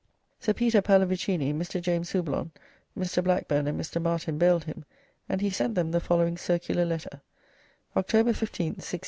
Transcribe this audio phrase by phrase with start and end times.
[0.39, 1.79] Sir Peter Palavicini, Mr.
[1.79, 2.49] James Houblon,
[2.97, 3.23] Mr.
[3.23, 4.01] Blackburne, and Mr.
[4.01, 4.83] Martin bailed him,
[5.29, 7.21] and he sent them the following circular letter:
[7.95, 8.99] "October 15, 1690.